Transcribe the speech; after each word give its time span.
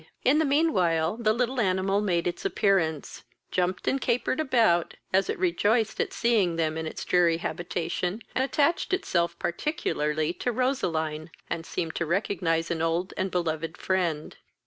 In 0.23 0.39
the 0.39 0.45
mean 0.45 0.73
while, 0.73 1.15
the 1.15 1.31
little 1.31 1.59
animal 1.61 2.01
made 2.01 2.25
its 2.25 2.43
appearance, 2.43 3.23
jumped 3.51 3.87
and 3.87 4.01
capered 4.01 4.39
about, 4.39 4.95
as 5.13 5.29
it 5.29 5.33
it 5.33 5.37
rejoiced 5.37 6.01
at 6.01 6.11
seeing 6.11 6.55
them 6.55 6.75
in 6.75 6.87
its 6.87 7.05
dreary 7.05 7.37
habitation, 7.37 8.23
attached 8.35 8.93
itself 8.95 9.37
particularly 9.37 10.33
to 10.33 10.51
Roseline, 10.51 11.29
and 11.51 11.67
seemed 11.67 11.93
to 11.97 12.07
recognize 12.07 12.71
an 12.71 12.81
old 12.81 13.13
and 13.15 13.29
beloved 13.29 13.77
friend. 13.77 14.37